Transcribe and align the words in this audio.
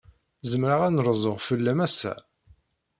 Zemreɣ 0.51 0.81
ad 0.83 0.91
n-rzuɣ 0.93 1.37
fell-am 1.47 1.79
ass-a? 1.85 2.13